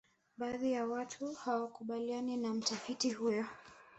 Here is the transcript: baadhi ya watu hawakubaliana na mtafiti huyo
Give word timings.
baadhi 0.37 0.71
ya 0.71 0.85
watu 0.85 1.33
hawakubaliana 1.33 2.37
na 2.37 2.53
mtafiti 2.53 3.11
huyo 3.11 3.45